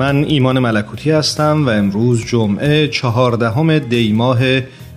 [0.00, 4.38] من ایمان ملکوتی هستم و امروز جمعه چهاردهم دی ماه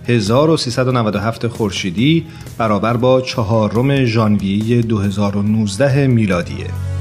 [0.08, 2.26] 1397 خورشیدی
[2.58, 6.93] برابر با چهارم ژانویه 2019 میلادیه.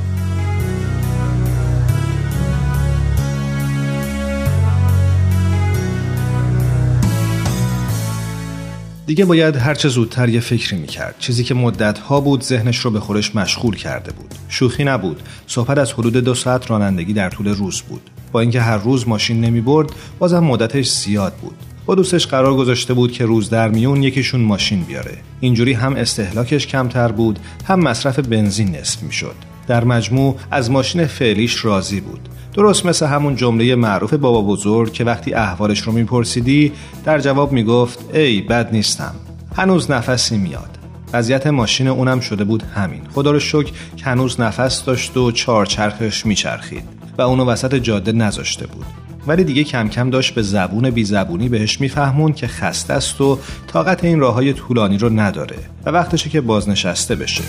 [9.06, 11.16] دیگه باید هرچه زودتر یه فکری می‌کرد.
[11.20, 14.36] چیزی که مدتها بود ذهنش رو به خورش مشغول کرده بود.
[14.50, 15.22] شوخی نبود.
[15.48, 18.10] صحبت از حدود دو ساعت رانندگی در طول روز بود.
[18.32, 21.56] با اینکه هر روز ماشین نمی برد بازم مدتش زیاد بود.
[21.86, 25.18] با دوستش قرار گذاشته بود که روز در میون یکیشون ماشین بیاره.
[25.40, 29.36] اینجوری هم استهلاکش کمتر بود هم مصرف بنزین نصف می‌شد.
[29.68, 32.30] در مجموع از ماشین فعلیش راضی بود.
[32.54, 36.72] درست مثل همون جمله معروف بابا بزرگ که وقتی احوالش رو میپرسیدی
[37.06, 39.16] در جواب می‌گفت ای بد نیستم.
[39.56, 40.78] هنوز نفسی میاد.
[41.14, 43.02] وضعیت ماشین اونم شده بود همین.
[43.14, 45.32] خدا رو شکر که هنوز نفس داشت و
[45.66, 46.84] چرخش میچرخید
[47.18, 48.86] و اونو وسط جاده نذاشته بود.
[49.28, 53.40] ولی دیگه کم کم داشت به زبون بی زبونی بهش میفهمون که خسته است و
[53.68, 57.44] طاقت این راه های طولانی رو نداره و وقتشه که بازنشسته بشه.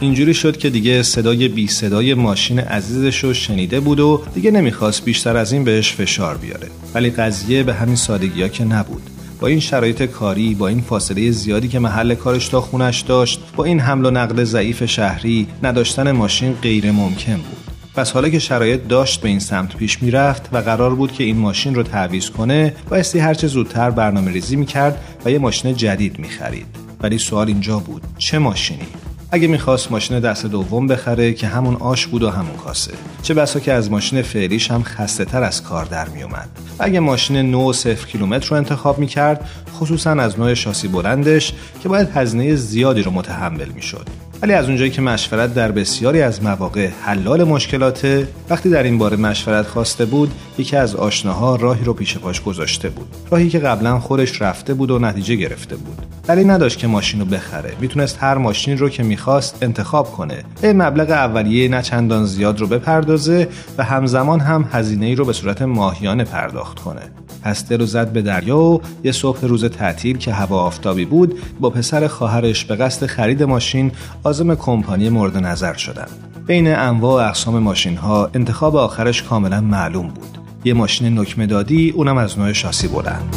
[0.00, 5.04] اینجوری شد که دیگه صدای بی صدای ماشین عزیزش رو شنیده بود و دیگه نمی‌خواست
[5.04, 6.68] بیشتر از این بهش فشار بیاره.
[6.94, 9.02] ولی قضیه به همین سادگی ها که نبود.
[9.40, 13.64] با این شرایط کاری با این فاصله زیادی که محل کارش تا خونش داشت با
[13.64, 17.58] این حمل و نقل ضعیف شهری نداشتن ماشین غیر ممکن بود.
[17.94, 21.36] پس حالا که شرایط داشت به این سمت پیش می‌رفت و قرار بود که این
[21.36, 26.66] ماشین رو تعویض کنه بایستی هرچه زودتر برنامه ریزی می‌کرد و یه ماشین جدید می‌خرید.
[27.00, 28.86] ولی سوال اینجا بود چه ماشینی؟
[29.30, 32.92] اگه می‌خواست ماشین دست دوم بخره که همون آش بود و همون کاسه.
[33.22, 37.50] چه بسا که از ماشین فعلیش هم خسته تر از کار در میومد اگه ماشین
[37.50, 41.52] نو و صفر کیلومتر رو انتخاب می‌کرد خصوصا از نوع شاسی بلندش
[41.82, 44.06] که باید هزینه زیادی رو متحمل می‌شد.
[44.42, 49.16] ولی از اونجایی که مشورت در بسیاری از مواقع حلال مشکلاته وقتی در این باره
[49.16, 53.06] مشورت خواسته بود یکی از آشناها راهی رو پیش پاش گذاشته بود.
[53.30, 55.98] راهی که قبلا خودش رفته بود و نتیجه گرفته بود.
[56.28, 57.72] ولی نداشت که ماشین رو بخره.
[57.80, 60.44] می‌تونست هر ماشین رو که می‌خواست انتخاب کنه.
[60.62, 63.48] به مبلغ اولیه نه چندان زیاد رو بپردازه
[63.78, 67.02] و همزمان هم هزینه ای رو به صورت ماهیانه پرداخت کنه.
[67.48, 71.38] پس دل و زد به دریا و یه صبح روز تعطیل که هوا آفتابی بود
[71.60, 73.92] با پسر خواهرش به قصد خرید ماشین
[74.24, 76.10] عازم کمپانی مورد نظر شدند
[76.46, 80.38] بین انواع و اقسام ماشین ها انتخاب آخرش کاملا معلوم بود.
[80.64, 83.36] یه ماشین نکمه دادی اونم از نوع شاسی بلند.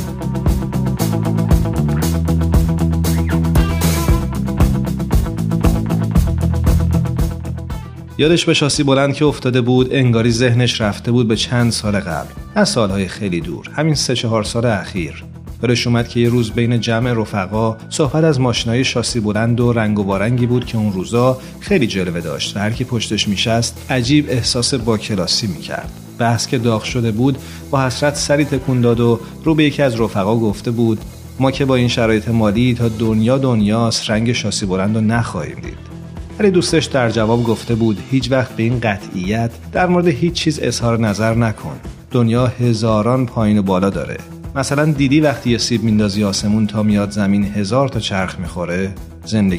[8.22, 12.30] یادش به شاسی بلند که افتاده بود انگاری ذهنش رفته بود به چند سال قبل.
[12.56, 15.24] نه سالهای خیلی دور همین سه چهار سال اخیر.
[15.62, 20.00] برش اومد که یه روز بین جمع رفقا صحبت از ماشینای شاسی بلند و رنگ
[20.00, 24.26] و بارنگی بود که اون روزا خیلی جلوه داشت و هر کی پشتش میشست عجیب
[24.30, 25.92] احساس با کلاسی می‌کرد.
[26.18, 27.38] بحث که داغ شده بود
[27.72, 31.00] با حسرت سری تکون داد و رو به یکی از رفقا گفته بود
[31.40, 35.91] ما که با این شرایط مالی تا دنیا دنیاست رنگ شاسی بلند رو نخواهیم دید.
[36.40, 40.60] ولی دوستش در جواب گفته بود هیچ وقت به این قطعیت در مورد هیچ چیز
[40.60, 41.80] اظهار نظر نکن.
[42.12, 44.18] دنیا هزاران پایین و بالا داره.
[44.56, 48.94] مثلا دیدی وقتی یه سیب میندازی آسمون تا میاد زمین هزار تا چرخ می‌خوره؟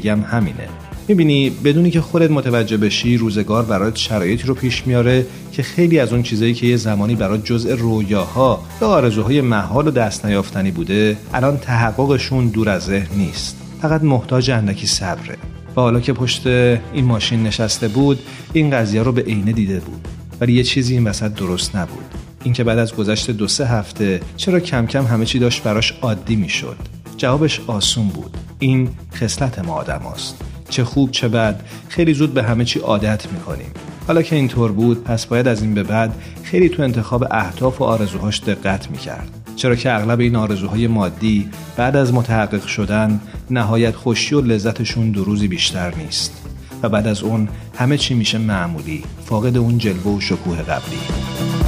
[0.05, 0.69] هم همینه.
[1.09, 6.13] می‌بینی بدونی که خودت متوجه بشی روزگار برات شرایطی رو پیش میاره که خیلی از
[6.13, 11.17] اون چیزایی که یه زمانی برات جزء رویاها یا آرزوهای محال و دست نیافتنی بوده
[11.35, 13.57] الان تحققشون دور از ذهن نیست.
[13.83, 15.52] فقط محتاج اندکی صبره.
[15.77, 18.19] و حالا که پشت این ماشین نشسته بود
[18.53, 20.09] این قضیه رو به عینه دیده بود.
[20.41, 22.05] ولی یه چیزی این وسط درست نبود.
[22.45, 26.37] اینکه بعد از گذشت دو سه هفته چرا کم کم همه چی داشت براش عادی
[26.37, 26.77] می‌شد؟
[27.17, 28.37] جوابش آسون بود.
[28.59, 30.45] این خصلت ما آدم است.
[30.69, 33.71] چه خوب چه بد خیلی زود به همه چی عادت می‌کنیم.
[34.07, 37.85] حالا که اینطور بود پس باید از این به بعد خیلی تو انتخاب اهداف و
[37.85, 39.42] آرزوهاش دقت می‌کرد.
[39.57, 43.21] چرا که اغلب این آرزوهای مادی بعد از متحقق شدن
[43.51, 46.47] نهایت خوشی و لذتشون دو روزی بیشتر نیست
[46.83, 51.62] و بعد از اون همه چی میشه معمولی فاقد اون جلوه و شکوه قبلی.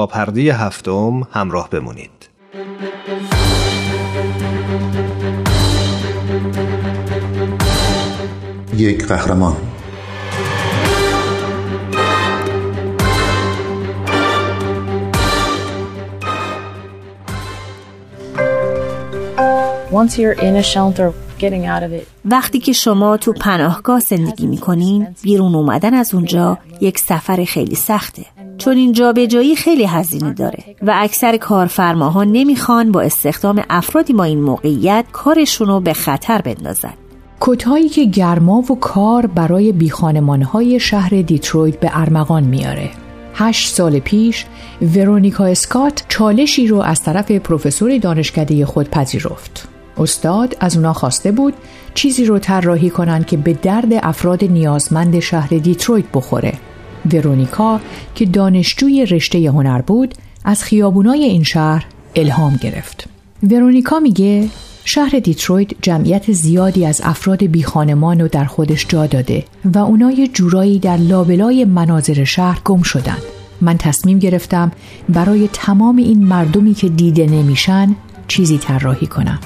[0.00, 2.10] با پرده هفتم همراه بمونید.
[8.76, 9.56] یک قهرمان.
[22.24, 28.24] وقتی که شما تو پناهگاه زندگی می‌کنین بیرون اومدن از اونجا یک سفر خیلی سخته.
[28.60, 34.40] چون این جابجایی خیلی هزینه داره و اکثر کارفرماها نمی‌خوان با استخدام افرادی با این
[34.40, 36.92] موقعیت کارشون رو به خطر بندازن.
[37.40, 42.90] کتهایی که گرما و کار برای بیخانمانهای شهر دیترویت به ارمغان میاره.
[43.34, 44.46] هشت سال پیش
[44.94, 49.68] ورونیکا اسکات چالشی رو از طرف پروفسور دانشکده خود پذیرفت
[49.98, 51.54] استاد از اونا خواسته بود
[51.94, 56.52] چیزی رو طراحی کنند که به درد افراد نیازمند شهر دیترویت بخوره.
[57.12, 57.80] ورونیکا
[58.14, 60.14] که دانشجوی رشته هنر بود
[60.44, 61.86] از خیابونای این شهر
[62.16, 63.06] الهام گرفت.
[63.42, 64.48] ورونیکا میگه
[64.84, 70.78] شهر دیترویت جمعیت زیادی از افراد بیخانمان رو در خودش جا داده و اونا جورایی
[70.78, 73.18] در لابلای مناظر شهر گم شدن.
[73.60, 74.72] من تصمیم گرفتم
[75.08, 77.96] برای تمام این مردمی که دیده نمیشن
[78.28, 79.38] چیزی طراحی کنم.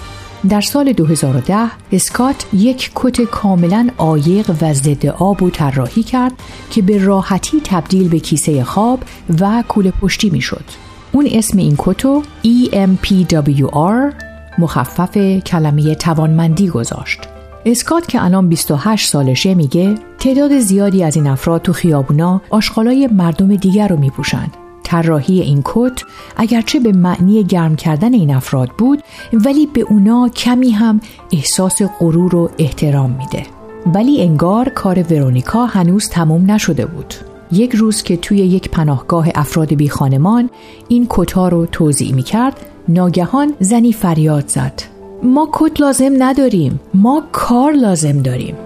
[0.48, 6.32] در سال 2010 اسکات یک کت کاملا عایق و ضد آب و طراحی کرد
[6.70, 9.00] که به راحتی تبدیل به کیسه خواب
[9.40, 10.64] و کوله پشتی می‌شد.
[11.12, 14.14] اون اسم این کتو EMPWR
[14.58, 17.20] مخفف کلمه توانمندی گذاشت.
[17.66, 23.56] اسکات که الان 28 سالشه میگه تعداد زیادی از این افراد تو خیابونا آشغالای مردم
[23.56, 26.02] دیگر رو میپوشند طراحی این کت
[26.36, 29.02] اگرچه به معنی گرم کردن این افراد بود
[29.32, 31.00] ولی به اونا کمی هم
[31.32, 33.46] احساس غرور و احترام میده.
[33.94, 37.14] ولی انگار کار ورونیکا هنوز تموم نشده بود.
[37.52, 40.50] یک روز که توی یک پناهگاه افراد بی خانمان
[40.88, 42.56] این کتا رو توضیح می کرد
[42.88, 44.82] ناگهان زنی فریاد زد.
[45.22, 46.80] ما کت لازم نداریم.
[46.94, 48.56] ما کار لازم داریم.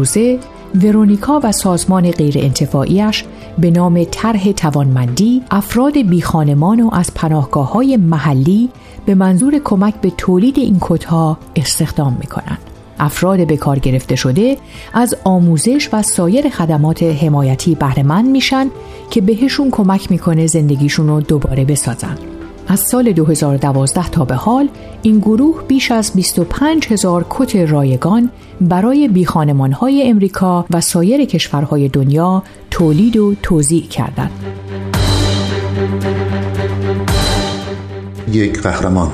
[0.00, 0.38] امروزه
[0.82, 3.24] ورونیکا و سازمان غیر انتفاعیش
[3.58, 8.68] به نام طرح توانمندی افراد بیخانمان و از پناهگاه های محلی
[9.06, 12.58] به منظور کمک به تولید این کتها استخدام می کنند.
[12.98, 14.56] افراد به کار گرفته شده
[14.92, 18.66] از آموزش و سایر خدمات حمایتی بهرهمند میشن
[19.10, 22.18] که بهشون کمک می‌کنه زندگیشون رو دوباره بسازن.
[22.70, 24.68] از سال 2012 تا به حال
[25.02, 28.30] این گروه بیش از 25 هزار کت رایگان
[28.60, 34.30] برای بیخانمانهای امریکا و سایر کشورهای دنیا تولید و توزیع کردند.
[38.32, 39.10] یک قهرمان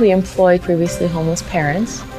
[0.00, 2.13] We employed previously homeless parents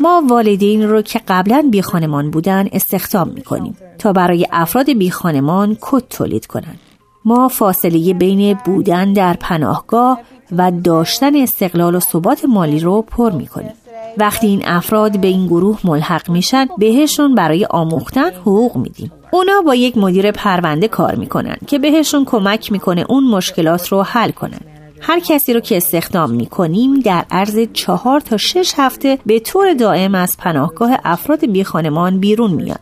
[0.00, 5.10] ما والدین رو که قبلا بی خانمان بودن استخدام می کنیم تا برای افراد بی
[5.10, 6.78] خانمان کت تولید کنند.
[7.24, 10.20] ما فاصله بین بودن در پناهگاه
[10.56, 13.72] و داشتن استقلال و ثبات مالی رو پر می کنیم.
[14.18, 19.74] وقتی این افراد به این گروه ملحق میشن بهشون برای آموختن حقوق میدیم اونا با
[19.74, 24.60] یک مدیر پرونده کار می‌کنن که بهشون کمک می‌کنه اون مشکلات رو حل کنن
[25.02, 29.74] هر کسی رو که استخدام می کنیم در عرض چهار تا شش هفته به طور
[29.74, 32.80] دائم از پناهگاه افراد بی خانمان بیرون میاد.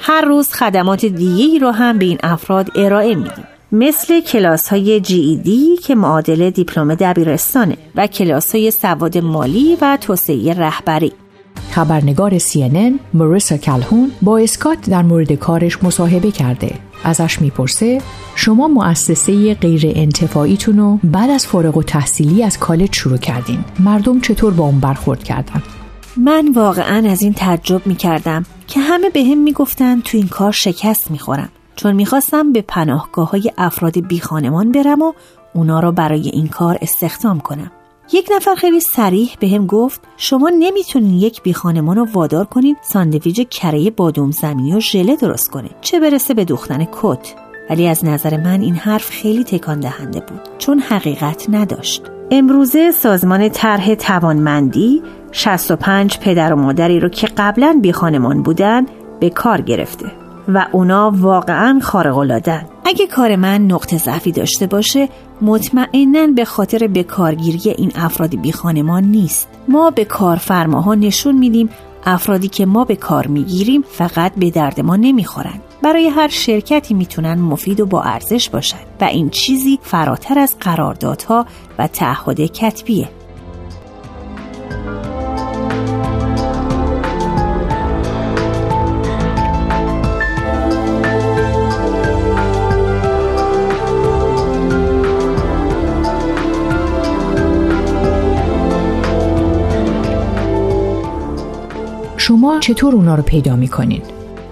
[0.00, 3.44] هر روز خدمات دیگه رو هم به این افراد ارائه میدیم.
[3.72, 10.54] مثل کلاس های GED که معادل دیپلم دبیرستانه و کلاس های سواد مالی و توسعه
[10.54, 11.12] رهبری.
[11.70, 16.74] خبرنگار CNN موریسا کلهون با اسکات در مورد کارش مصاحبه کرده.
[17.04, 18.00] ازش می‌پرسه
[18.34, 23.64] شما مؤسسه غیر انتفاعیتون رو بعد از فارغ و تحصیلی از کالج شروع کردین.
[23.80, 25.62] مردم چطور با اون برخورد کردن?
[26.16, 31.10] من واقعا از این تعجب می‌کردم که همه به هم می‌گفتن تو این کار شکست
[31.10, 31.48] می‌خورم.
[31.76, 35.12] چون می‌خواستم به پناهگاه های افراد بی خانمان برم و
[35.54, 37.70] اونا رو برای این کار استخدام کنم.
[38.12, 42.76] یک نفر خیلی سریح به هم گفت شما نمی‌تونین یک بی خانمان رو وادار کنین
[42.82, 47.34] ساندویج کره بادوم زمینی و ژله درست کنه چه برسه به دوختن کت.
[47.70, 52.02] ولی از نظر من این حرف خیلی تکان دهنده بود چون حقیقت نداشت.
[52.30, 58.86] امروزه سازمان طرح توانمندی 65 پدر و مادری رو که قبلا بی خانمان بودن
[59.20, 60.25] به کار گرفته.
[60.48, 62.16] و اونا واقعا خارق
[62.84, 65.08] اگه کار من نقطه ضعفی داشته باشه
[65.42, 69.48] مطمئنا به خاطر بکارگیری این افراد بی خانمان نیست.
[69.68, 71.68] ما به کارفرماها نشون میدیم
[72.06, 77.34] افرادی که ما به کار می‌گیریم فقط به درد ما نمی‌خورند برای هر شرکتی می‌تونن
[77.40, 81.46] مفید و با ارزش باشند و این چیزی فراتر از قراردادها
[81.78, 83.08] و تعهد کتبیه.
[102.26, 104.02] شما چطور اونا رو پیدا می‌کنین؟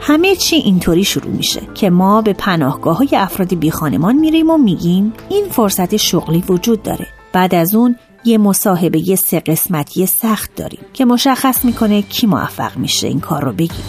[0.00, 4.59] همه چی اینطوری شروع میشه که ما به پناهگاه های افراد بی خانمان میریم و
[4.59, 7.07] میگیم این فرصت شغلی وجود داره.
[7.33, 12.76] بعد از اون یه مصاحبه یه سه قسمتی سخت داریم که مشخص می‌کنه کی موفق
[12.76, 13.85] میشه این کار رو بگیره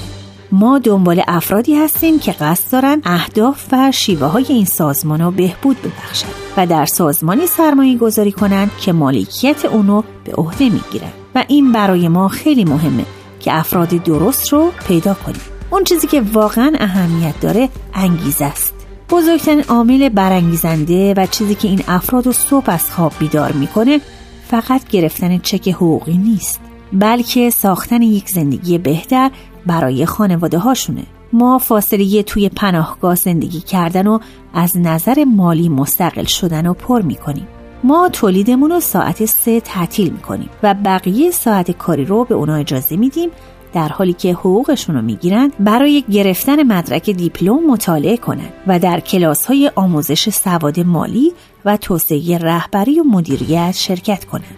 [0.51, 5.77] ما دنبال افرادی هستیم که قصد دارن اهداف و شیوه های این سازمان رو بهبود
[5.81, 6.27] ببخشن
[6.57, 11.11] و در سازمانی سرمایه گذاری کنن که مالکیت اونو به عهده می‌گیرن.
[11.35, 13.05] و این برای ما خیلی مهمه.
[13.39, 15.41] که افراد درست رو پیدا کنیم.
[15.69, 18.73] اون چیزی که واقعا اهمیت داره انگیزه است.
[19.09, 23.99] بزرگترین عامل برانگیزنده و چیزی که این افراد رو صبح از خواب بیدار می‌کنه
[24.47, 26.59] فقط گرفتن چک حقوقی نیست
[26.93, 29.31] بلکه ساختن یک زندگی بهتر
[29.65, 31.03] برای خانواده هاشونه.
[31.33, 34.19] ما فاصله توی پناهگاه زندگی کردن و
[34.53, 37.47] از نظر مالی مستقل شدن رو پر می‌کنیم.
[37.85, 42.95] ما تولیدمون رو ساعت سه تعطیل می‌کنیم و بقیه ساعت کاری رو به اونا اجازه
[42.95, 43.29] میدیم
[43.73, 49.45] در حالی که حقوقشون رو می‌گیرن برای گرفتن مدرک دیپلم مطالعه کنند و در کلاس
[49.45, 51.33] های آموزش سواد مالی
[51.65, 54.57] و توسعه رهبری و مدیریت شرکت کنند.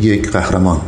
[0.00, 0.80] یک قهرمان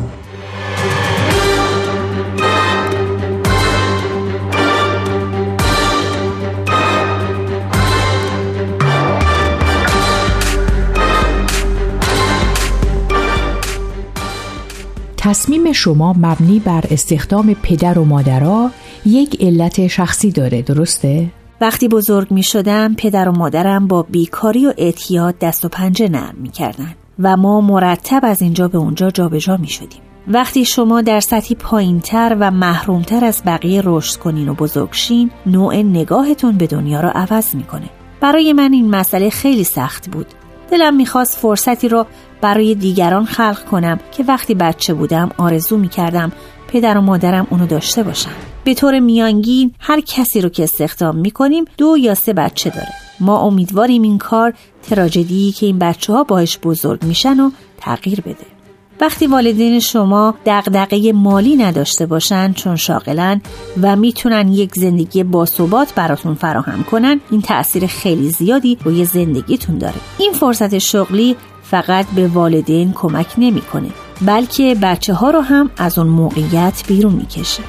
[15.26, 18.71] تصمیم شما مبنی بر استخدام پدر و مادرها
[19.06, 21.26] یک علت شخصی داره درسته؟
[21.61, 26.35] وقتی بزرگ می شدم پدر و مادرم با بیکاری و اعتیاد دست و پنجه نرم
[26.38, 30.00] می کردن و ما مرتب از اینجا به اونجا جابجا می شدیم.
[30.28, 36.56] وقتی شما در سطحی پایینتر و محرومتر از بقیه رشد کنین و بزرگشین نوع نگاهتون
[36.56, 37.90] به دنیا را عوض می‌کنه
[38.21, 40.26] برای من این مسئله خیلی سخت بود
[40.70, 42.06] دلم می‌خواست فرصتی رو
[42.40, 46.32] برای دیگران خلق کنم که وقتی بچه بودم آرزو می‌کردم
[46.68, 48.30] پدر و مادرم اونو داشته باشن.
[48.64, 52.92] به طور میانگین هر کسی رو که استخدام می‌کنیم دو یا سه بچه داره.
[53.20, 56.26] ما امیدواریم این کار تراژدی که این بچه ها
[56.62, 58.55] بزرگ میشن و تغییر بده.
[59.00, 63.40] وقتی والدین شما دغدغه مالی نداشته باشن چون شاغلن
[63.82, 70.00] و می‌تونن یک زندگی باثبات براتون فراهم کنن این تاثیر خیلی زیادی روی زندگیتون داره
[70.18, 73.88] این فرصت شغلی فقط به والدین کمک نمی‌کنه
[74.22, 77.62] بلکه بچه ها رو هم از اون موقعیت بیرون می‌کشه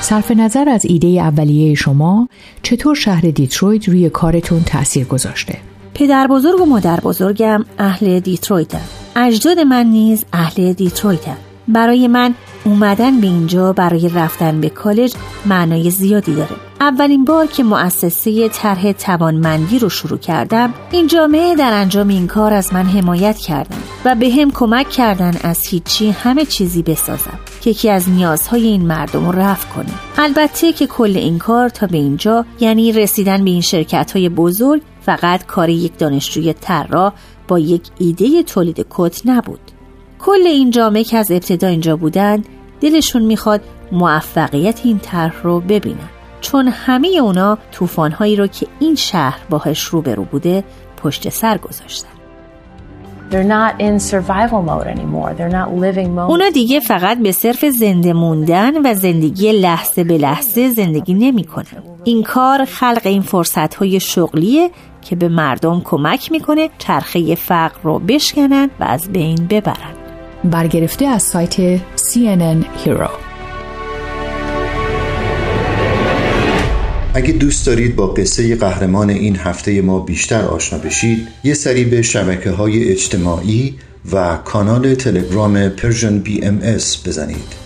[0.00, 2.28] صرف نظر از ایده اولیه شما
[2.62, 5.58] چطور شهر دیترویت روی کارتون تاثیر گذاشته؟
[5.98, 8.80] پدر بزرگ و مادر بزرگم اهل دیترویتن.
[9.16, 11.36] اجداد من نیز اهل دیترویتن.
[11.68, 12.34] برای من
[12.64, 15.14] اومدن به اینجا برای رفتن به کالج
[15.46, 16.56] معنای زیادی داره.
[16.80, 22.52] اولین بار که مؤسسه طرح توانمندی رو شروع کردم این جامعه در انجام این کار
[22.54, 27.70] از من حمایت کردن و به هم کمک کردن از هیچی همه چیزی بسازم که
[27.70, 29.92] یکی از نیازهای این مردم رو رفت کنه.
[30.18, 34.82] البته که کل این کار تا به اینجا یعنی رسیدن به این شرکت های بزرگ
[35.06, 37.12] فقط کار یک دانشجوی طراح
[37.48, 39.60] با یک ایده تولید کت نبود.
[40.18, 42.44] کل این جامعه که از ابتدا اینجا بودن
[42.80, 43.60] دلشون می‌خواد
[43.92, 46.08] موفقیت این طرح رو ببینن.
[46.40, 50.64] چون همه اونا طوفانهایی رو که این شهر باهش روبرو بوده
[51.02, 52.08] پشت سر گذاشتن.
[56.26, 61.82] اونا دیگه فقط به صرف زنده موندن و زندگی لحظه به لحظه زندگی نمی‌کنن.
[62.04, 64.70] این کار خلق این فرصت های شغلیه
[65.08, 69.94] که به مردم کمک می‌کنه چرخه فقر رو بشکنن و از بین ببرن.
[70.44, 73.10] برگرفته از سایت CNN Hero
[77.14, 82.02] اگه دوست دارید با قصه قهرمان این هفته ما بیشتر آشنا بشید یه سری به
[82.02, 83.74] شبکه های اجتماعی
[84.12, 87.65] و کانال تلگرام Persian BMS بزنید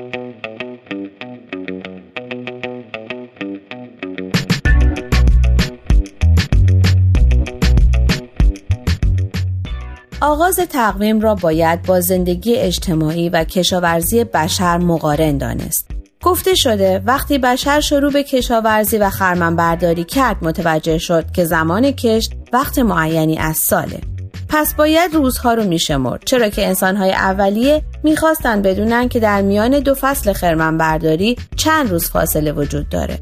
[10.21, 15.87] آغاز تقویم را باید با زندگی اجتماعی و کشاورزی بشر مقارن دانست.
[16.23, 22.33] گفته شده وقتی بشر شروع به کشاورزی و خرمنبرداری کرد متوجه شد که زمان کشت
[22.53, 24.01] وقت معینی از ساله.
[24.49, 29.93] پس باید روزها رو میشمرد چرا که انسانهای اولیه می‌خواستند بدونن که در میان دو
[29.93, 33.19] فصل خرمنبرداری چند روز فاصله وجود داره.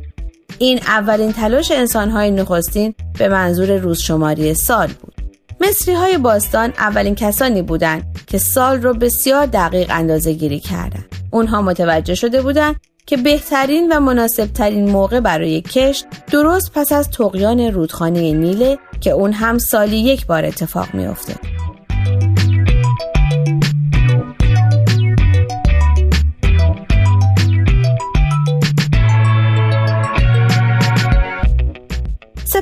[0.57, 5.18] این اولین تلاش انسانهای نخستین به منظور روزشماری سال بود.
[5.61, 11.05] مصری های باستان اولین کسانی بودند که سال رو بسیار دقیق اندازه گیری کردند.
[11.31, 17.59] اونها متوجه شده بودند که بهترین و مناسبترین موقع برای کشت درست پس از تقیان
[17.59, 21.35] رودخانه نیله که اون هم سالی یک بار اتفاق میافته.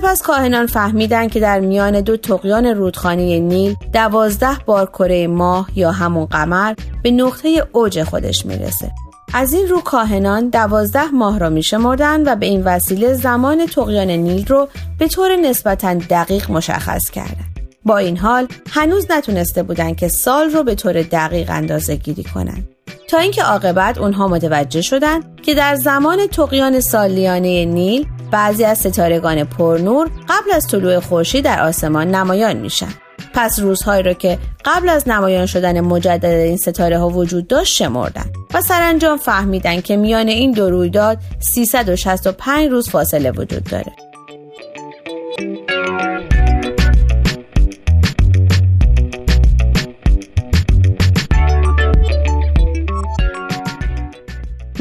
[0.02, 5.92] سپس کاهنان فهمیدند که در میان دو تقیان رودخانه نیل دوازده بار کره ماه یا
[5.92, 8.92] همون قمر به نقطه اوج خودش می‌رسه.
[9.34, 14.48] از این رو کاهنان دوازده ماه را میشمردند و به این وسیله زمان تقیان نیل
[14.48, 14.68] رو
[15.00, 17.60] به طور نسبتا دقیق مشخص کردند.
[17.86, 22.77] با این حال هنوز نتونسته بودند که سال رو به طور دقیق اندازه گیری کنند.
[23.08, 29.44] تا اینکه عاقبت اونها متوجه شدند که در زمان تقیان سالیانه نیل بعضی از ستارگان
[29.44, 32.94] پرنور قبل از طلوع خورشید در آسمان نمایان میشن.
[33.34, 38.26] پس روزهایی را که قبل از نمایان شدن مجدد این ستاره ها وجود داشت شمردن
[38.54, 43.92] و سرانجام فهمیدن که میان این دو رویداد 365 روز فاصله وجود داره.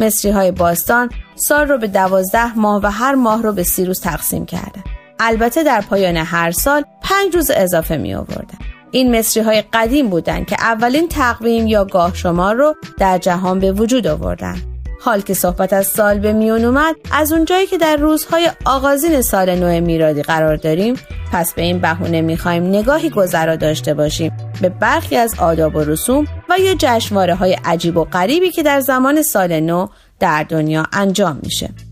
[0.00, 4.00] مصری های باستان سال رو به دوازده ماه و هر ماه رو به سی روز
[4.00, 4.84] تقسیم کرده.
[5.20, 8.58] البته در پایان هر سال پنج روز اضافه می آوردن.
[8.90, 13.72] این مصری های قدیم بودند که اولین تقویم یا گاه شمار رو در جهان به
[13.72, 14.56] وجود آوردن.
[15.06, 19.54] حال که صحبت از سال به میون اومد از اونجایی که در روزهای آغازین سال
[19.54, 20.94] نو میرادی قرار داریم
[21.32, 24.32] پس به این بهونه می‌خوایم نگاهی گذرا داشته باشیم.
[24.62, 28.80] به برخی از آداب و رسوم و یا جشنواره های عجیب و غریبی که در
[28.80, 29.86] زمان سال نو
[30.20, 31.85] در دنیا انجام میشه.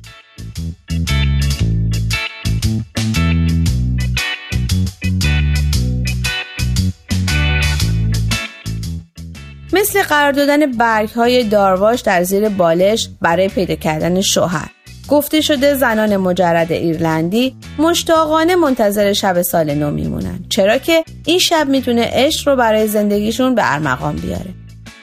[9.74, 14.70] مثل قرار دادن برگ های دارواش در زیر بالش برای پیدا کردن شوهر.
[15.08, 21.68] گفته شده زنان مجرد ایرلندی مشتاقانه منتظر شب سال نو میمونن چرا که این شب
[21.68, 24.54] می‌تونه عشق رو برای زندگیشون به ارمغان بیاره.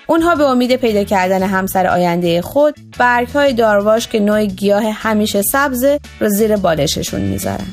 [0.08, 5.42] اونها به امید پیدا کردن همسر آینده خود برگ های دارواش که نوع گیاه همیشه
[5.42, 5.86] سبز
[6.20, 7.68] رو زیر بالششون می‌ذارن.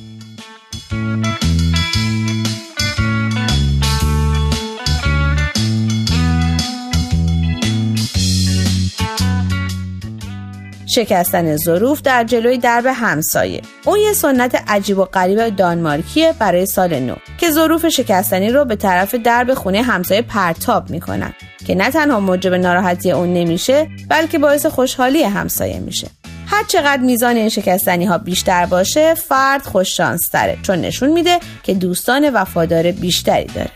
[10.99, 13.63] شکستن ظروف در جلوی درب همسایه.
[13.85, 18.77] اون یه سنت عجیب و غریب دانمارکیه برای سال نو که ظروف شکستنی رو به
[18.77, 21.35] طرف درب خونه همسایه پرتاب می‌کنن
[21.67, 26.09] که نه تنها موجب ناراحتی اون نمیشه بلکه باعث خوشحالی همسایه میشه.
[26.47, 30.01] هر چقدر میزان این شکستنی ها بیشتر باشه فرد خوش
[30.63, 33.71] چون نشون میده که دوستان وفادار بیشتری داره.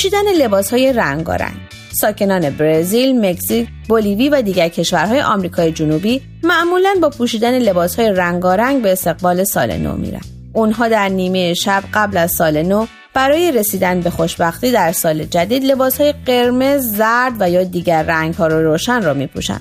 [0.00, 1.56] پوشیدن لباس های رنگارنگ
[1.92, 8.82] ساکنان برزیل، مکزیک، بولیوی و دیگر کشورهای آمریکای جنوبی معمولا با پوشیدن لباس های رنگارنگ
[8.82, 10.20] به استقبال سال نو میرن.
[10.52, 15.64] اونها در نیمه شب قبل از سال نو برای رسیدن به خوشبختی در سال جدید
[15.64, 19.60] لباس های قرمز، زرد و یا دیگر رنگ ها رو روشن را می پوشن.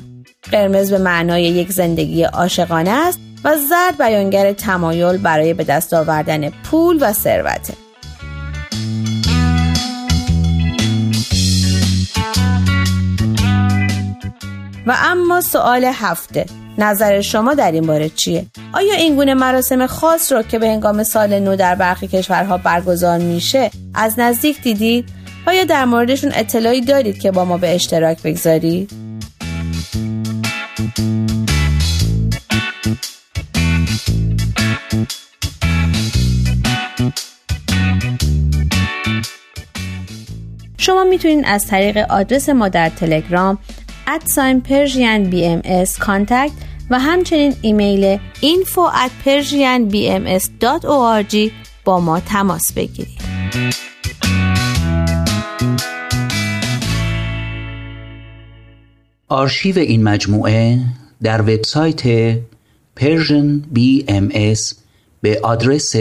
[0.52, 6.50] قرمز به معنای یک زندگی عاشقانه است و زرد بیانگر تمایل برای به دست آوردن
[6.50, 7.89] پول و ثروته.
[14.90, 16.46] و اما سوال هفته
[16.78, 21.04] نظر شما در این باره چیه؟ آیا این گونه مراسم خاص رو که به هنگام
[21.04, 25.10] سال نو در برخی کشورها برگزار میشه از نزدیک دیدید؟
[25.48, 28.92] آیا در موردشون اطلاعی دارید که با ما به اشتراک بگذارید؟
[40.78, 43.58] شما می‌تونید از طریق آدرس ما در تلگرام
[44.12, 45.62] at sign Persian BM
[46.00, 46.52] contact
[46.90, 49.12] و همچنین ایمیل info at
[51.86, 53.20] با ما تماس بگیرید.
[59.28, 60.80] آرشیو این مجموعه
[61.24, 62.34] در وبسایت
[63.00, 64.76] Persian BMS
[65.22, 65.96] به آدرس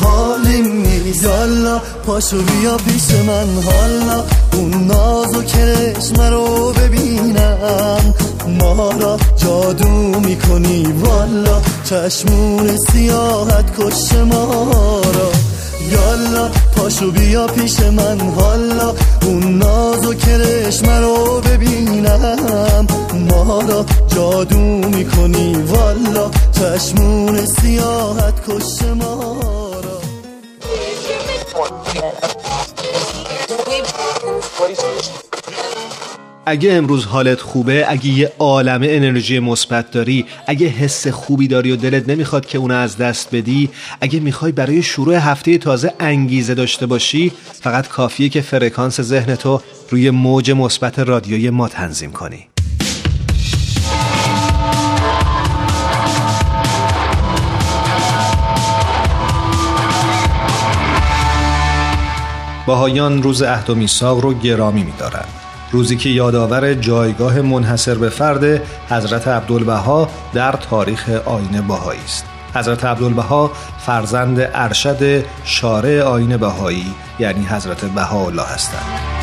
[0.00, 1.24] حالیم نیست.
[1.24, 3.62] یالا پاشو بیا پیش من.
[3.62, 5.42] حالا اون ناز و
[6.30, 8.14] رو ببینم.
[8.48, 9.88] ما را جادو
[10.20, 10.92] می‌کنی.
[10.92, 15.30] والا چشمون سیاحت کش ما را.
[15.90, 18.20] یالا پاشو بیا پیش من.
[18.20, 22.86] حالا اون ناز و کرشم رو ببینم.
[23.30, 23.84] ما را
[24.14, 25.54] جادو می‌کنی.
[25.54, 29.40] والا چشمون سیاحت کش ما
[29.84, 29.98] را.
[36.48, 41.76] اگه امروز حالت خوبه اگه یه عالمه انرژی مثبت داری اگه حس خوبی داری و
[41.76, 46.86] دلت نمی‌خواد که اونو از دست بدی اگه می‌خوای برای شروع هفته تازه انگیزه داشته
[46.86, 52.48] باشی فقط کافیه که فرکانس ذهن تو روی موج مثبت رادیوی ما تنظیم کنی.
[62.66, 68.62] باهایان روز عهد و میثاق رو گرامی میدارند روزی که یادآور جایگاه منحصر به فرد
[68.90, 77.46] حضرت عبدالبها در تاریخ آین بهایی است حضرت عبدالبها فرزند ارشد شارع آین بهایی یعنی
[77.46, 79.18] حضرت بهاءالله هستند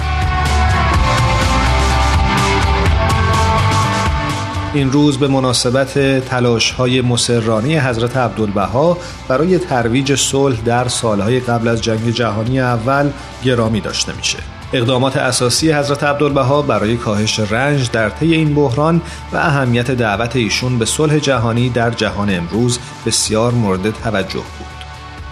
[4.73, 11.67] این روز به مناسبت تلاش های مسررانی حضرت عبدالبها برای ترویج صلح در سالهای قبل
[11.67, 13.09] از جنگ جهانی اول
[13.43, 14.54] گرامی داشته میشه.
[14.75, 19.01] اقدامات اساسی حضرت عبدالبها برای کاهش رنج در طی این بحران
[19.33, 24.75] و اهمیت دعوت ایشون به صلح جهانی در جهان امروز بسیار مورد توجه بود.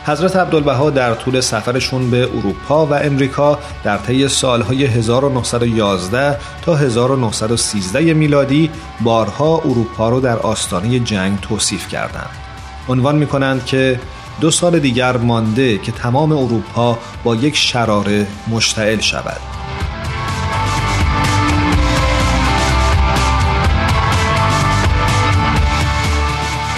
[0.06, 8.14] حضرت عبدالبها در طول سفرشون به اروپا و امریکا در طی سالهای 1911 تا 1913
[8.14, 8.70] میلادی
[9.02, 12.30] بارها اروپا رو در آستانه جنگ توصیف کردند.
[12.90, 14.00] عنوان می کنند که
[14.42, 19.53] دو سال دیگر مانده که تمام اروپا با یک شراره مشتعل شود.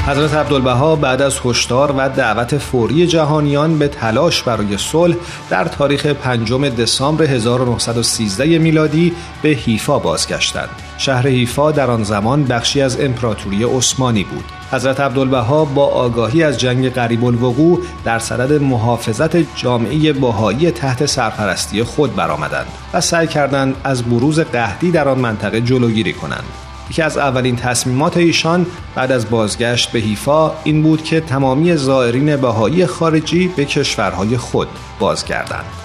[0.07, 5.15] حضرت عبدالبها بعد از هشدار و دعوت فوری جهانیان به تلاش برای صلح
[5.49, 10.69] در تاریخ پنجم دسامبر 1913 میلادی به حیفا بازگشتند.
[10.97, 14.43] شهر حیفا در آن زمان بخشی از امپراتوری عثمانی بود.
[14.71, 21.83] حضرت عبدالبها با آگاهی از جنگ قریب الوقوع در صدد محافظت جامعه بهایی تحت سرپرستی
[21.83, 26.64] خود برآمدند و سعی کردند از بروز قهدی در آن منطقه جلوگیری کنند.
[26.89, 32.37] یکی از اولین تصمیمات ایشان بعد از بازگشت به حیفا این بود که تمامی زائرین
[32.37, 34.67] بهایی خارجی به کشورهای خود
[34.99, 35.84] بازگردند.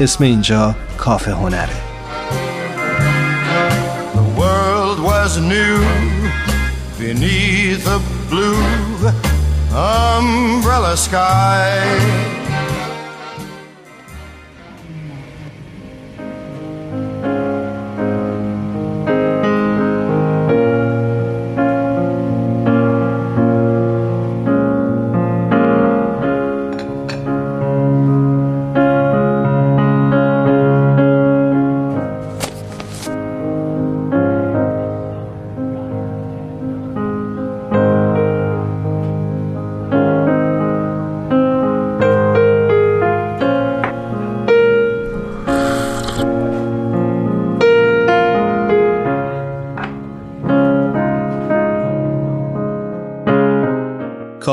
[0.00, 1.68] اسم اینجا کافه هنره
[4.14, 5.78] The world was new
[6.98, 8.00] beneath a
[8.30, 9.12] blue
[9.74, 12.47] umbrella sky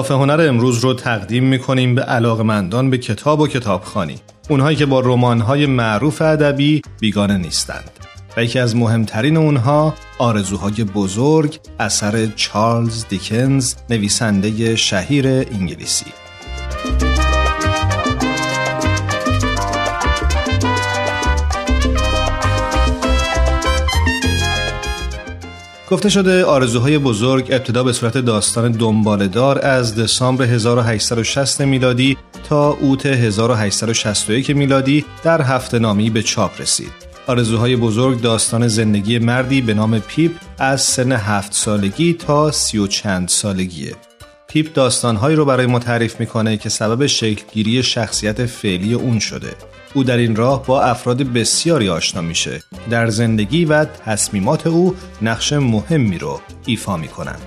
[0.06, 4.14] کافه هنر امروز رو تقدیم می‌کنیم به علاقمندان به کتاب و کتابخانی.
[4.48, 7.90] اونهایی که با رمان‌های معروف ادبی بیگانه نیستند.
[8.36, 16.25] و یکی از مهمترین اونها آرزوهای بزرگ اثر چارلز دیکنز نویسنده شهیر انگلیسی.
[25.90, 32.16] گفته شده آرزوهای بزرگ ابتدا به صورت داستان دنبالدار از دسامبر 1860 میلادی
[32.48, 36.92] تا اوت 1861 میلادی در هفته نامه‌ای به چاپ رسید.
[37.26, 42.86] آرزوهای بزرگ داستان زندگی مردی به نام پیپ از سن هفت سالگی تا سی و
[42.86, 43.94] چند سالگیه.
[44.48, 49.52] پیپ داستانهایی رو برای ما تعریف می‌کنه که سبب شکلگیری شخصیت فعلی اون شده.
[49.96, 55.52] او در این راه با افراد بسیاری آشنا میشه در زندگی و تصمیمات او نقش
[55.52, 57.42] مهمی رو ایفا می‌کنند.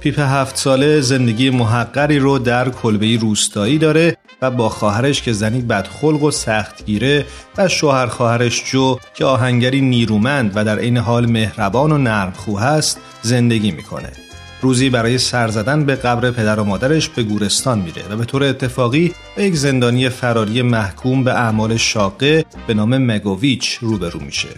[0.00, 5.60] پیپ هفت ساله زندگی محقری رو در کلبه روستایی داره و با خواهرش که زنی
[5.60, 7.26] بدخلق و سختگیره
[7.58, 13.00] و شوهر خواهرش جو که آهنگری نیرومند و در این حال مهربان و نرمخو است
[13.22, 14.12] زندگی می‌کنه.
[14.60, 18.44] روزی برای سر زدن به قبر پدر و مادرش به گورستان میره و به طور
[18.44, 24.48] اتفاقی به یک زندانی فراری محکوم به اعمال شاقه به نام مگوویچ روبرو میشه.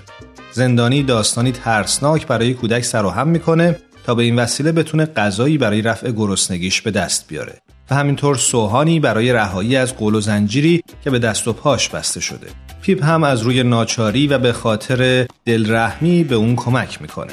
[0.53, 6.11] زندانی داستانی ترسناک برای کودک سراهم می‌کنه تا به این وسیله بتونه غذایی برای رفع
[6.11, 7.55] گرسنگیش به دست بیاره
[7.91, 12.21] و همینطور سوهانی برای رهایی از قول و زنجیری که به دست و پاش بسته
[12.21, 12.47] شده.
[12.83, 17.33] پیپ هم از روی ناچاری و به خاطر دلرحمی به اون کمک می‌کنه.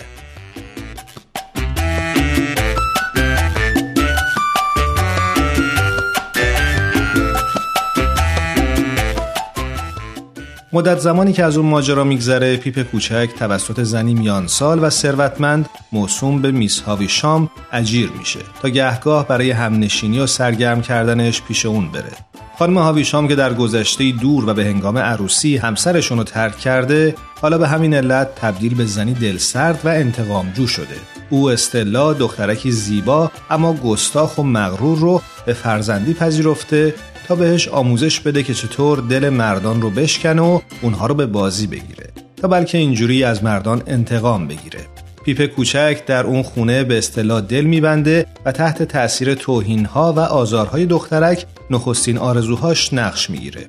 [10.76, 16.42] مدت زمانی که از اون ماجرا میگذره پیپ کوچک توسط زنی میانسال و ثروتمند موسوم
[16.42, 21.92] به میس هاوی شام اجیر میشه تا گهگاه برای همنشینی و سرگرم کردنش پیش اون
[21.92, 22.12] بره.
[22.60, 27.58] خانم هاویشام که در گذشته دور و به هنگام عروسی همسرشون رو ترک کرده حالا
[27.58, 30.96] به همین علت تبدیل به زنی دلسرد و انتقامجو شده.
[31.30, 36.94] او استلا دخترکی زیبا اما گستاخ و مغرور رو به فرزندی پذیرفته
[37.28, 41.68] تا بهش آموزش بده که چطور دل مردان رو بشکنه و اونها رو به بازی
[41.68, 44.80] بگیره تا بلکه اینجوری از مردان انتقام بگیره.
[45.24, 50.86] پیپ کوچک در اون خونه به اصطلاح دل میبنده و تحت تأثیر توهینها و آزارهای
[50.86, 53.68] دخترک نخستین آرزوهاش نقش می‌گیره.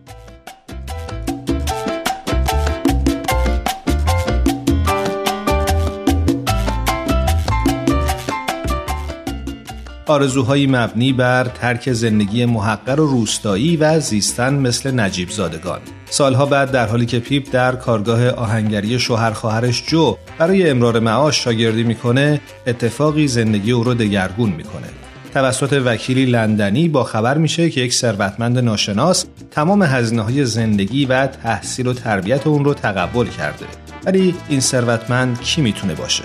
[10.07, 15.81] آرزوهایی مبنی بر ترک زندگی محقر و روستایی و زیستن مثل نجیب زادگان.
[16.11, 21.45] سالها بعد در حالی که پیپ در کارگاه آهنگری شوهر خواهرش جو برای امرار معاش
[21.45, 24.87] شاگردی می‌کنه اتفاقی زندگی او رو دگرگون می‌کنه.
[25.35, 31.27] توسط وکیلی لندنی با خبر میشه که یک ثروتمند ناشناس تمام هزینه های زندگی و
[31.27, 33.66] تحصیل و تربیت اون رو تقبل کرده.
[34.05, 36.25] ولی این ثروتمند کی می‌تونه باشه؟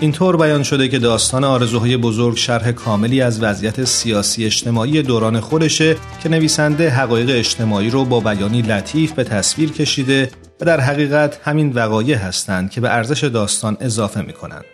[0.00, 5.96] اینطور بیان شده که داستان آرزوهای بزرگ شرح کاملی از وضعیت سیاسی اجتماعی دوران خودشه
[6.22, 10.30] که نویسنده حقایق اجتماعی رو با بیانی لطیف به تصویر کشیده
[10.60, 14.64] و در حقیقت همین وقایع هستند که به ارزش داستان اضافه می‌کنند.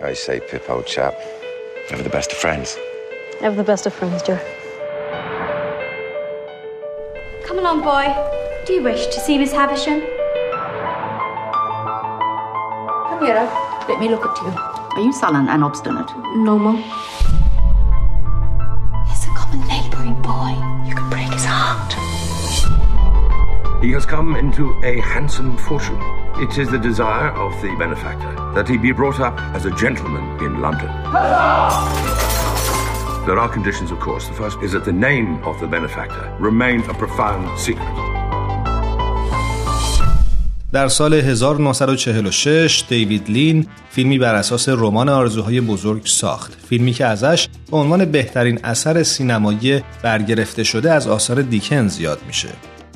[0.00, 1.14] I say, Pip, old chap,
[1.90, 2.68] ever the best of friends.
[3.42, 4.38] Ever the best of friends, Joe.
[7.46, 8.06] Come along, boy.
[8.66, 9.98] Do you wish to see Miss Havisham?
[13.08, 14.52] Come here, let me look at you.
[14.96, 16.10] Are you sullen and obstinate?
[16.36, 16.76] No, Mum.
[19.08, 20.54] He's a common neighbouring boy.
[20.86, 21.92] You could break his heart.
[23.82, 26.00] He has come into a handsome fortune.
[26.36, 30.42] It is the desire of the benefactor that he be brought up as a gentleman
[30.44, 30.88] in London.
[33.26, 34.28] There are conditions, of course.
[34.28, 37.86] The first is that the name of the benefactor remain a profound secret.
[40.72, 47.48] در سال 1946 دیوید لین فیلمی بر اساس رمان آرزوهای بزرگ ساخت فیلمی که ازش
[47.70, 52.48] به عنوان بهترین اثر سینمایی برگرفته شده از آثار دیکنز یاد میشه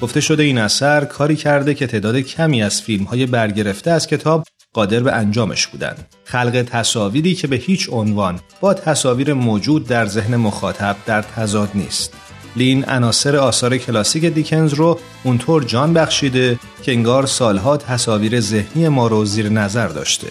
[0.03, 4.47] گفته شده این اثر کاری کرده که تعداد کمی از فیلم های برگرفته از کتاب
[4.73, 6.07] قادر به انجامش بودند.
[6.25, 12.15] خلق تصاویری که به هیچ عنوان با تصاویر موجود در ذهن مخاطب در تضاد نیست.
[12.57, 19.07] لین عناصر آثار کلاسیک دیکنز رو اونطور جان بخشیده که انگار سالها تصاویر ذهنی ما
[19.07, 20.29] رو زیر نظر داشته.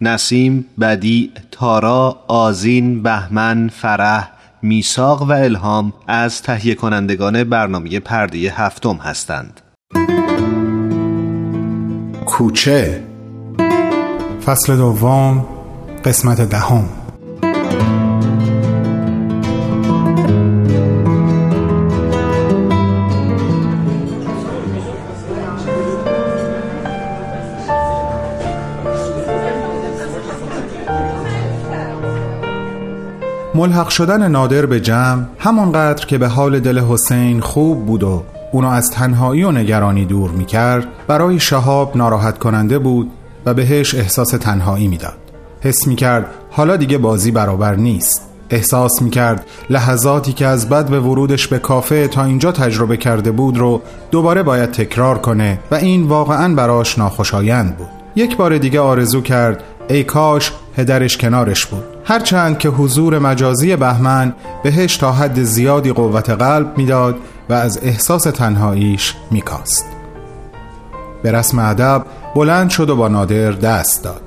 [0.00, 8.96] نسیم، بدی، تارا، آزین، بهمن، فرح، میساق و الهام از تهیه کنندگان برنامه پرده هفتم
[8.96, 9.60] هستند.
[12.26, 13.04] کوچه
[14.44, 15.46] فصل دوم
[16.04, 16.97] قسمت دهم
[33.58, 38.68] ملحق شدن نادر به جمع همانقدر که به حال دل حسین خوب بود و اونو
[38.68, 43.10] از تنهایی و نگرانی دور می کرد برای شهاب ناراحت کننده بود
[43.46, 45.16] و بهش احساس تنهایی می‌داد.
[45.60, 48.22] حس می کرد حالا دیگه بازی برابر نیست.
[48.50, 53.30] احساس می کرد لحظاتی که از بد به ورودش به کافه تا اینجا تجربه کرده
[53.30, 57.88] بود رو دوباره باید تکرار کنه و این واقعا براش ناخوشایند بود.
[58.16, 61.97] یک بار دیگه آرزو کرد ای کاش پدرش کنارش بود.
[62.08, 67.16] هرچند که حضور مجازی بهمن بهش تا حد زیادی قوت قلب می‌داد
[67.48, 69.86] و از احساس تنهاییش میکاست.
[71.22, 74.22] به رسم ادب بلند شد و با نادر دست داد.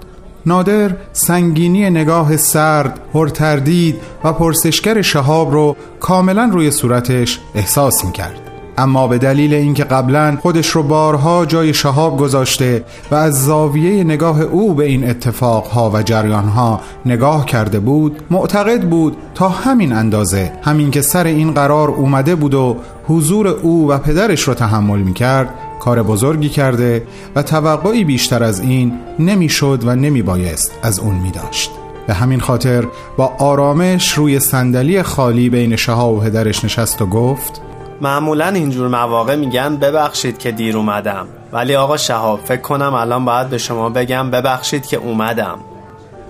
[0.46, 8.51] نادر سنگینی نگاه سرد، پرتردید و پرسشگر شهاب رو کاملا روی صورتش احساس می‌کرد.
[8.82, 14.42] اما به دلیل اینکه قبلا خودش رو بارها جای شهاب گذاشته و از زاویه نگاه
[14.42, 20.92] او به این اتفاقها و جریانها نگاه کرده بود معتقد بود تا همین اندازه همین
[20.92, 22.78] که سر این قرار اومده بود و
[23.08, 27.04] حضور او و پدرش رو تحمل می کرد کار بزرگی کرده
[27.36, 31.72] و توقعی بیشتر از این نمی‌شد و نمی بایست از اون می داشت
[32.08, 37.62] به همین خاطر با آرامش روی صندلی خالی بین شهاب و پدرش نشست و گفت
[38.02, 41.28] معمولا اینجور مواقع میگن ببخشید که دیر اومدم.
[41.54, 45.60] ولی آقا شهاب فکر کنم الان باید به شما بگم ببخشید که اومدم.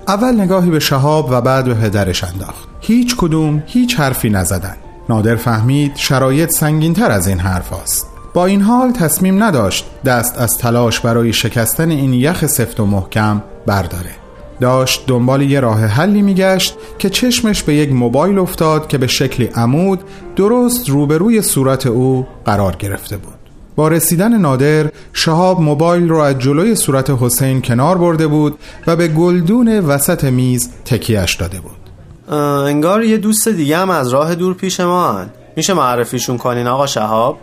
[0.08, 2.68] اول نگاهی به شهاب و بعد به پدرش انداخت.
[2.82, 4.76] هیچ کدوم هیچ حرفی نزدن.
[5.10, 8.08] نادر فهمید شرایط سنگینتر از این حرف است.
[8.34, 13.42] با این حال تصمیم نداشت دست از تلاش برای شکستن این یخ سفت و محکم
[13.66, 14.21] برداره.
[14.62, 19.46] داشت دنبال یه راه حلی میگشت که چشمش به یک موبایل افتاد که به شکلی
[19.46, 20.00] عمود
[20.36, 23.34] درست روبروی صورت او قرار گرفته بود.
[23.76, 29.08] با رسیدن نادر شهاب موبایل رو از جلوی صورت حسین کنار برده بود و به
[29.08, 32.36] گلدون وسط میز تکیهش داده بود.
[32.38, 35.30] انگار یه دوست دیگه هم از راه دور پیش ما هن.
[35.56, 37.38] میشه معرفیشون کنین آقا شهاب؟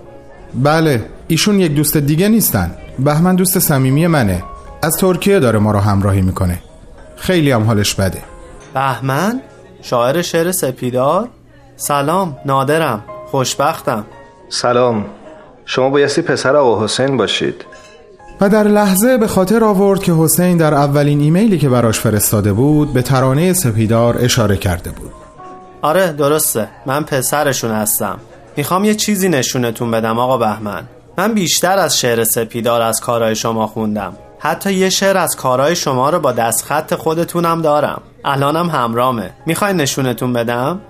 [0.54, 2.70] بله ایشون یک دوست دیگه نیستن.
[2.98, 4.42] بهمن دوست صمیمی منه.
[4.82, 6.58] از ترکیه داره ما رو همراهی می‌کنه.
[7.18, 8.22] خیلی هم حالش بده.
[8.74, 9.40] بهمن؟
[9.82, 11.28] شاعر شعر سپیدار؟
[11.76, 14.04] سلام نادرم خوشبختم.
[14.48, 15.06] سلام
[15.64, 17.64] شما بایستی پسر آقا حسین باشید.
[18.40, 22.92] و در لحظه به خاطر آورد که حسین در اولین ایمیلی که براش فرستاده بود
[22.92, 25.12] به ترانه سپیدار اشاره کرده بود.
[25.82, 26.68] آره درسته.
[26.86, 28.18] من پسرشون هستم.
[28.56, 30.84] می‌خوام یه چیزی نشونتون بدم آقا بهمن.
[31.18, 34.16] من بیشتر از شعر سپیدار از کارهای شما خوندم.
[34.38, 38.02] حتی یه شعر از کارهای شما رو با دستخط خودتونم دارم.
[38.24, 39.30] الانم همرامه.
[39.46, 40.80] می‌خوای نشونتون بدم؟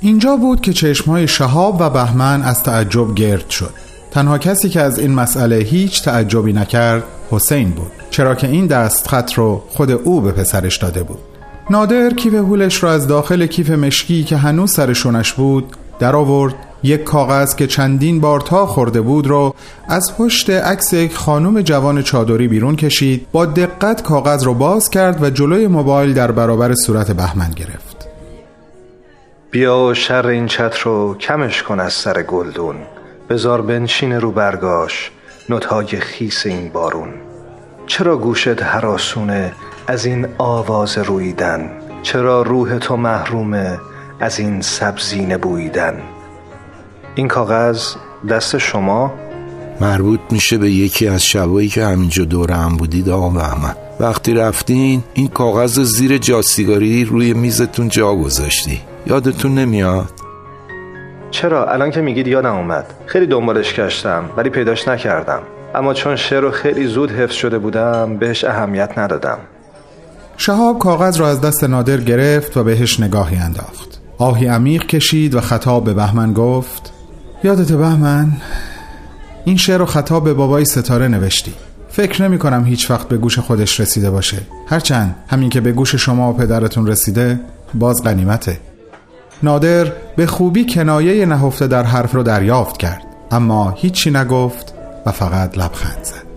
[0.00, 3.70] اینجا بود که چشمهای شهاب و بهمن از تعجب گرد شد.
[4.10, 7.92] تنها کسی که از این مسئله هیچ تعجبی نکرد حسین بود.
[8.10, 11.18] چرا که این دستخط رو خود او به پسرش داده بود.
[11.70, 17.04] نادر کیف هولش را از داخل کیف مشکی که هنوز سرشونش بود در آورد یک
[17.04, 19.54] کاغذ که چندین بار تا خورده بود رو
[19.88, 25.22] از پشت عکس یک خانم جوان چادری بیرون کشید با دقت کاغذ رو باز کرد
[25.22, 28.08] و جلوی موبایل در برابر صورت بهمن گرفت.
[29.50, 32.76] بیا شر این چتر رو کمش کن از سر گلدون.
[33.30, 35.10] بزار بنشین رو برگاش
[35.48, 37.08] نوتهای خیس این بارون.
[37.86, 39.52] چرا گوشت حراسونه
[39.86, 41.70] از این آواز رویدن؟
[42.02, 43.78] چرا روح تو محرومه
[44.20, 45.94] از این سبزین بویدن؟
[47.14, 47.94] این کاغذ
[48.30, 49.12] دست شما
[49.80, 55.02] مربوط میشه به یکی از شبایی که همینجا دور هم بودید آقا بهمن وقتی رفتین
[55.14, 58.80] این کاغذ زیر جاسیگاری روی میزتون جا گذاشتی.
[59.06, 60.10] یادتون نمیاد؟
[61.30, 62.86] چرا؟ الان که میگید یادم اومد.
[63.06, 65.42] خیلی دنبالش گشتم ولی پیداش نکردم.
[65.74, 69.38] اما چون شعر رو خیلی زود حفظ شده بودم بهش اهمیت ندادم.
[70.36, 74.00] شهاب کاغذ را از دست نادر گرفت و بهش نگاهی انداخت.
[74.18, 76.92] آهی عمیق کشید و خطاب به بهمن گفت
[77.44, 78.32] یادت بهمن
[79.44, 81.54] این شعر رو خطاب به بابای ستاره نوشتی.
[81.88, 84.38] فکر نمی کنم هیچ وقت به گوش خودش رسیده باشه.
[84.66, 87.40] هرچند همین که به گوش شما و پدرتون رسیده
[87.74, 88.60] باز غنیمته.
[89.42, 93.02] نادر به خوبی کنایه نهفته در حرف رو دریافت کرد.
[93.30, 94.74] اما هیچی نگفت
[95.06, 96.31] و فقط لبخند زد.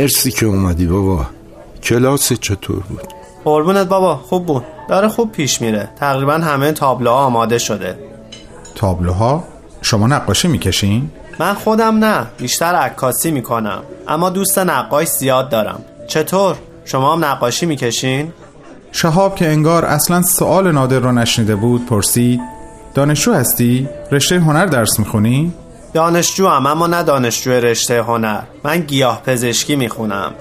[0.00, 1.26] مرسی که اومدی بابا
[1.82, 3.00] کلاس چطور بود؟
[3.44, 7.98] قربونت بابا خوب بود داره خوب پیش میره تقریبا همه تابلوها آماده شده
[8.74, 9.44] تابلوها؟
[9.82, 16.56] شما نقاشی می‌کشین؟ من خودم نه بیشتر عکاسی می‌کنم اما دوست نقاش زیاد دارم چطور؟
[16.84, 18.32] شما هم نقاشی می‌کشین؟
[18.92, 22.40] شهاب که انگار اصلا سوال نادر رو نشنیده بود پرسید
[22.94, 25.52] دانشجو هستی؟ رشته هنر درس می‌خونی؟
[25.94, 28.40] دانشجو هم اما نه دانشجو رشته هنر.
[28.64, 30.32] من گیاه پزشکی می‌خونم.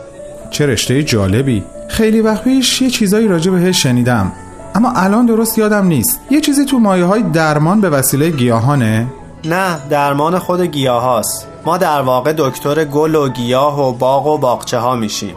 [0.51, 1.63] چه رشته جالبی.
[1.87, 4.31] خیلی وقت پیش یه چیزایی راجع بهش شنیدم.
[4.75, 6.19] اما الان درست یادم نیست.
[6.31, 9.07] یه چیزی تو مایه های درمان به وسیله گیاهانه؟
[9.45, 11.47] نه درمان خود گیاه هاست.
[11.65, 15.35] ما در واقع دکتر گل و گیاه و باغ و باغچه ها میشیم.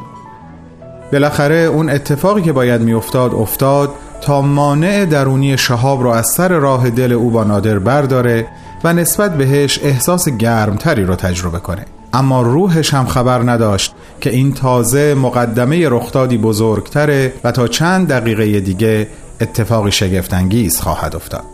[1.12, 3.90] بالاخره اون اتفاقی که باید میافتاد افتاد
[4.20, 8.46] تا مانع درونی شهاب رو از سر راه دل او با نادر برداره
[8.84, 11.84] و نسبت بهش احساس گرمتری رو تجربه کنه.
[12.12, 18.60] اما روحش هم خبر نداشت که این تازه مقدمه رخدادی بزرگتره و تا چند دقیقه
[18.60, 19.08] دیگه
[19.40, 21.44] اتفاقی شگفتانگیز خواهد افتاد.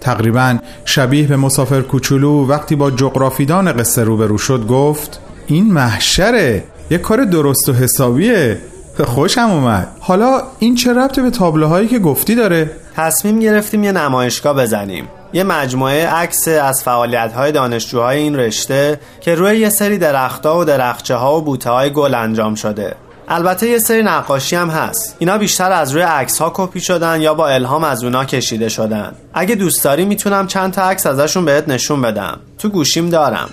[0.00, 7.00] تقریبا شبیه به مسافر کوچولو وقتی با جغرافیدان قصه روبرو شد گفت این محشره یک
[7.00, 8.58] کار درست و حسابیه.
[9.04, 9.88] خوشم اومد.
[10.00, 15.04] حالا این چه ربطه به تابلوهایی که گفتی داره؟ تصمیم گرفتیم یه نمایشگاه بزنیم.
[15.32, 20.64] یه مجموعه عکس از فعالیت های دانشجوهای این رشته که روی یه سری درختها و
[20.64, 22.94] درخچه ها و بوته های گل انجام شده.
[23.28, 25.16] البته یه سری نقاشی هم هست.
[25.18, 29.12] اینا بیشتر از روی عکس ها کپی شدن یا با الهام از اونا کشیده شدن.
[29.34, 32.38] اگه دوست داری می‌تونم چند تا عکس ازشون بهت نشون بدم.
[32.58, 33.48] تو گوشیم دارم.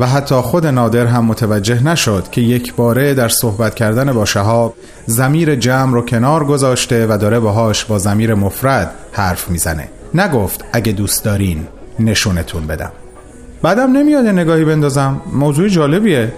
[0.00, 4.74] و حتی خود نادر هم متوجه نشد که یک باره در صحبت کردن با شهاب
[5.06, 9.88] زمیر جمع رو کنار گذاشته و داره باهاش با زمیر مفرد حرف می‌زنه.
[10.14, 11.66] نگفت اگه دوست دارین
[12.00, 12.92] نشونتون بدم.
[13.62, 15.20] بعدم نمیاد نگاهی بندازم.
[15.32, 16.32] موضوع جالبیه.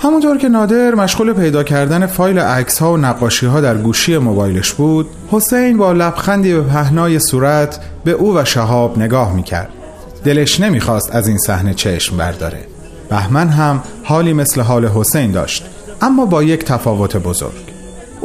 [0.00, 4.72] همونطور که نادر مشغول پیدا کردن فایل عکس ها و نقاشی ها در گوشی موبایلش
[4.72, 9.68] بود حسین با لبخندی به پهنای صورت به او و شهاب نگاه می‌کرد.
[10.24, 12.60] دلش نمی‌خواست از این صحنه چشم برداره.
[13.10, 15.66] بهمن هم حالی مثل حال حسین داشت
[16.02, 17.75] اما با یک تفاوت بزرگ.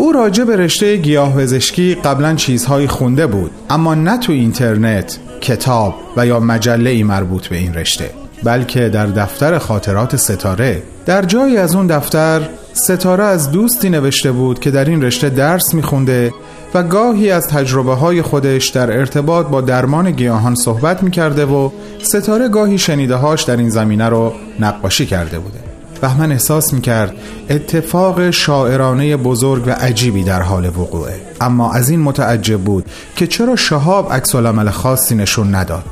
[0.02, 5.96] او راجع به رشته گیاه پزشکی قبلا چیزهایی خونده بود اما نه تو اینترنت کتاب
[6.18, 8.10] و یا مجله ای مربوط به این رشته
[8.44, 10.84] بلکه در دفتر خاطرات ستاره.
[11.06, 12.42] در جایی از اون دفتر
[12.74, 16.34] ستاره از دوستی نوشته بود که در این رشته درس میخونده
[16.74, 21.70] و گاهی از تجربه های خودش در ارتباط با درمان گیاهان صحبت می‌کرده و
[22.04, 25.71] ستاره گاهی شنیده هاش در این زمینه رو نقاشی کرده بوده.
[26.02, 27.16] بهمن احساس می‌کرد
[27.50, 31.22] اتفاق شاعرانه بزرگ و عجیبی در حال وقوعه.
[31.42, 32.86] اما از این متعجب بود
[33.16, 34.36] که چرا شهاب عکس
[34.72, 35.84] خاصی نشون نداد.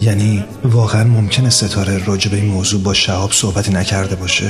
[0.00, 4.48] یعنی واقعا ممکنه ستاره راجع به این موضوع با شهاب صحبتی نکرده باشه؟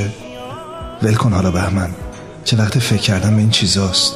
[1.03, 1.91] ول کن حالا بهمن.
[2.45, 4.15] چه وقت فکر کردم به این چیزاست.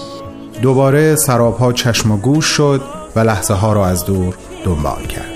[0.63, 2.83] دوباره سرابها چشم و گوش شد
[3.17, 5.30] و لحظه ها را از دور دنبال کرد.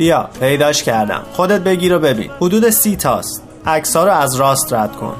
[0.00, 4.96] بیا پیداش کردم خودت بگیر و ببین حدود سی تاست عکس‌ها رو از راست رد
[4.96, 5.12] کن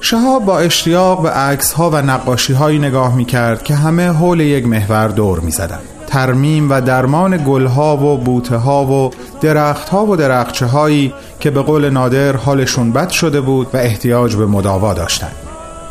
[0.00, 4.40] شهاب با اشتیاق به عکس ها و نقاشی هایی نگاه می کرد که همه حول
[4.40, 5.78] یک محور دور می زدن.
[6.06, 9.10] ترمیم و درمان گل ها و بوته ها و
[9.40, 14.36] درخت ها و درخچه هایی که به قول نادر حالشون بد شده بود و احتیاج
[14.36, 15.36] به مداوا داشتند.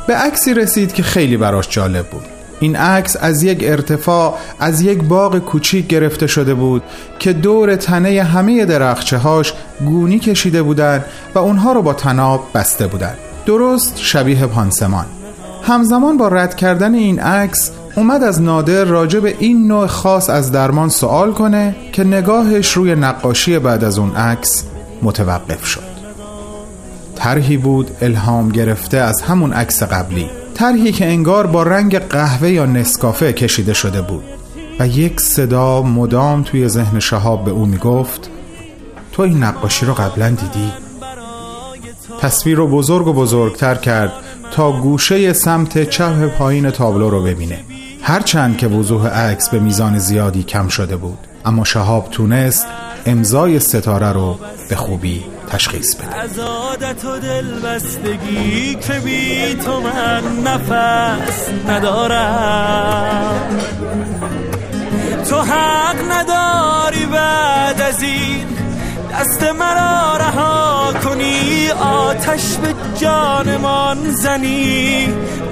[0.08, 2.37] به عکسی رسید که خیلی براش جالب بود.
[2.60, 6.84] این عکس از یک ارتفاع از یک باغ کوچیک گرفته شده بود
[7.20, 9.54] که دور تنه همه درخچه هاش
[9.86, 11.06] گونی کشیده بودند
[11.36, 13.18] و اونها رو با تناب بسته بودند.
[13.46, 15.06] درست شبیه پانسمان.
[15.64, 20.52] همزمان با رد کردن این عکس اومد از نادر راجع به این نوع خاص از
[20.52, 24.64] درمان سوال کنه که نگاهش روی نقاشی بعد از اون عکس
[25.02, 25.98] متوقف شد.
[27.16, 30.30] طرحی بود الهام گرفته از همون عکس قبلی.
[30.58, 34.24] طرحی که انگار با رنگ قهوه یا نسکافه کشیده شده بود.
[34.80, 38.30] و یک صدا مدام توی ذهن شهاب به او می‌گفت
[39.12, 40.72] تو این نقاشی رو قبلا دیدی؟
[42.22, 44.14] تصویر رو بزرگ و بزرگتر کرد
[44.52, 47.60] تا گوشه سمت چپ پایین تابلو رو ببینه.
[48.02, 51.18] هرچند که وضوح عکس به میزان زیادی کم شده بود.
[51.46, 52.68] اما شهاب تونست
[53.06, 54.40] امضای ستاره رو
[54.70, 56.16] به خوبی تشخیص بده.
[56.16, 63.50] از عادت و دل بستگی که بی تو من نفس ندارم.
[65.30, 68.48] تو حق نداری بعد از این
[69.12, 71.37] دست مرا رها کنی.
[71.72, 75.08] آتش به جانمان زنی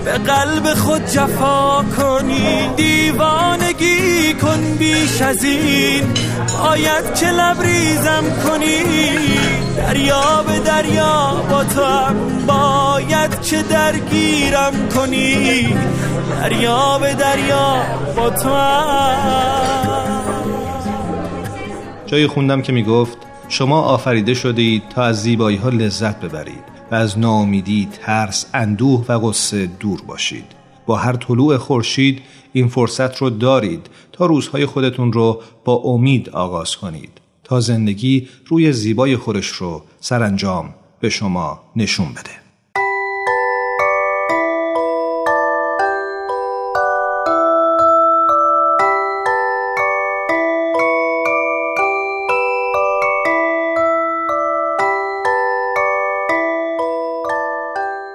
[0.06, 2.70] به قلب خود جفا کنی.
[2.76, 6.04] دیوانگی کن بیش از این
[6.64, 8.84] باید که لبریزم کنی.
[9.78, 12.16] دریا به دریا با تو هم
[12.48, 15.76] باید که درگیرم کنی.
[16.42, 17.76] دریا به دریا
[18.16, 19.66] با تو هم.
[22.06, 23.18] جایی خوندم که می‌گفت
[23.50, 29.06] شما آفریده شده اید تا از زیبایی ها لذت ببرید و از ناامیدی، ترس، اندوه
[29.08, 30.46] و غصه دور باشید.
[30.86, 32.22] با هر طلوع خورشید
[32.54, 38.72] این فرصت رو دارید تا روزهای خودتون رو با امید آغاز کنید تا زندگی روی
[38.72, 42.45] زیبای خودش رو سرانجام به شما نشون بده.